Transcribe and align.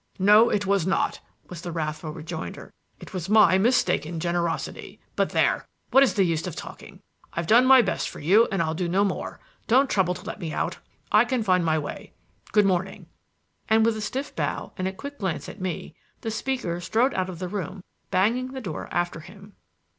"No, 0.17 0.49
it 0.49 0.65
was 0.65 0.87
not," 0.87 1.19
was 1.47 1.61
the 1.61 1.71
wrathful 1.71 2.09
rejoinder; 2.11 2.73
"it 2.99 3.13
was 3.13 3.29
my 3.29 3.59
mistaken 3.59 4.19
generosity. 4.19 4.99
But 5.15 5.29
there 5.29 5.67
what 5.91 6.01
is 6.01 6.15
the 6.15 6.23
use 6.23 6.47
of 6.47 6.55
talking? 6.55 7.03
I've 7.33 7.45
done 7.45 7.67
my 7.67 7.83
best 7.83 8.09
for 8.09 8.19
you 8.19 8.47
and 8.51 8.63
I'll 8.63 8.73
do 8.73 8.87
no 8.89 9.03
more. 9.03 9.39
Don't 9.67 9.91
trouble 9.91 10.15
to 10.15 10.25
let 10.25 10.39
me 10.39 10.51
out; 10.51 10.79
I 11.11 11.23
can 11.23 11.43
find 11.43 11.63
my 11.63 11.77
way. 11.77 12.13
Good 12.51 12.65
morning." 12.65 13.05
With 13.69 13.95
a 13.95 14.01
stiff 14.01 14.35
bow 14.35 14.73
and 14.75 14.87
a 14.87 14.91
quick 14.91 15.19
glance 15.19 15.47
at 15.47 15.61
me, 15.61 15.93
the 16.21 16.31
speaker 16.31 16.81
strode 16.81 17.13
out 17.13 17.29
of 17.29 17.37
the 17.37 17.47
room, 17.47 17.83
banging 18.09 18.53
the 18.53 18.59
door 18.61 18.87
after 18.91 19.19
him. 19.19 19.53